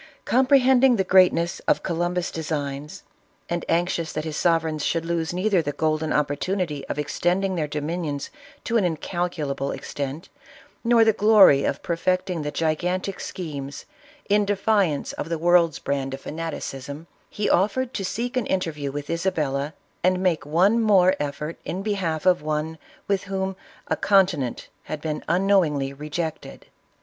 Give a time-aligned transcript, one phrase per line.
[0.25, 3.03] Comprehend ing the greatness of Columbus' designs,
[3.47, 8.31] and anxious that his sovereigns should lose neither the golden opportunity of extending their dominions
[8.63, 10.27] to an incal culable extent,
[10.83, 17.05] nor the glory of perfecting the gigantic schemcs0n defiance of the world's brand of fanaticism,
[17.29, 22.25] he offered to seek an interview with Isabella, and make one more effort in behalf
[22.25, 23.55] of one with whom
[23.87, 26.65] a continent had been unknowingly rejected.